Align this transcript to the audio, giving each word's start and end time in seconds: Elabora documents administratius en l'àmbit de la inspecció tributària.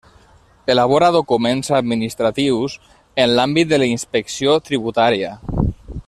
Elabora 0.73 1.09
documents 1.15 1.69
administratius 1.81 2.79
en 3.25 3.35
l'àmbit 3.35 3.73
de 3.75 3.81
la 3.83 3.91
inspecció 3.93 4.59
tributària. 4.71 5.35